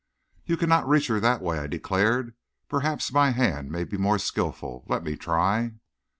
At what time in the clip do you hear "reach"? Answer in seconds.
0.89-1.09